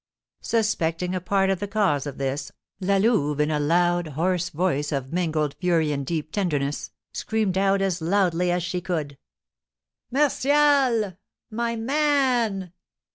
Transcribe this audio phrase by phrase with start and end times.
[0.41, 4.91] Suspecting a part of the cause of this, La Louve, in a loud, hoarse voice
[4.91, 9.15] of mingled fury and deep tenderness, screamed out as loudly as she could:
[10.11, 11.15] "Martial!
[11.51, 12.73] My man!"